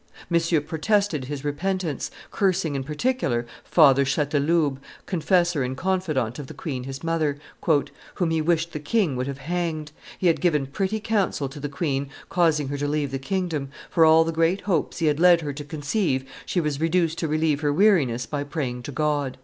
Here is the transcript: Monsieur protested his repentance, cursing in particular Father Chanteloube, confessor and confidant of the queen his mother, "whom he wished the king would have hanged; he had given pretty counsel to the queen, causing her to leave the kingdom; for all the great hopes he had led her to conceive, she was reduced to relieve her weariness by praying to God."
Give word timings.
Monsieur 0.31 0.61
protested 0.61 1.25
his 1.25 1.45
repentance, 1.45 2.09
cursing 2.31 2.73
in 2.73 2.83
particular 2.83 3.45
Father 3.63 4.03
Chanteloube, 4.03 4.79
confessor 5.05 5.61
and 5.61 5.77
confidant 5.77 6.39
of 6.39 6.47
the 6.47 6.55
queen 6.55 6.85
his 6.85 7.03
mother, 7.03 7.37
"whom 8.15 8.31
he 8.31 8.41
wished 8.41 8.71
the 8.73 8.79
king 8.79 9.15
would 9.15 9.27
have 9.27 9.37
hanged; 9.37 9.91
he 10.17 10.25
had 10.25 10.41
given 10.41 10.65
pretty 10.65 10.99
counsel 10.99 11.47
to 11.47 11.59
the 11.59 11.69
queen, 11.69 12.09
causing 12.29 12.69
her 12.69 12.79
to 12.79 12.87
leave 12.87 13.11
the 13.11 13.19
kingdom; 13.19 13.69
for 13.91 14.03
all 14.03 14.23
the 14.23 14.31
great 14.31 14.61
hopes 14.61 14.97
he 14.97 15.05
had 15.05 15.19
led 15.19 15.41
her 15.41 15.53
to 15.53 15.63
conceive, 15.63 16.27
she 16.47 16.59
was 16.59 16.81
reduced 16.81 17.19
to 17.19 17.27
relieve 17.27 17.59
her 17.61 17.71
weariness 17.71 18.25
by 18.25 18.43
praying 18.43 18.81
to 18.81 18.91
God." 18.91 19.37